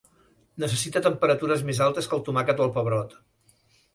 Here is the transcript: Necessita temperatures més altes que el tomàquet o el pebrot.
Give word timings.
Necessita 0.61 1.01
temperatures 1.07 1.61
més 1.69 1.83
altes 1.87 2.09
que 2.13 2.17
el 2.19 2.25
tomàquet 2.29 2.63
o 2.63 2.67
el 2.69 2.75
pebrot. 2.79 3.13